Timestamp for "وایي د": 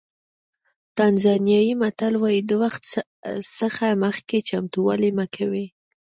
2.21-2.51